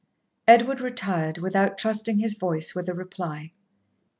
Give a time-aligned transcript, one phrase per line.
[0.47, 3.51] Edward retired, without trusting his voice with a reply.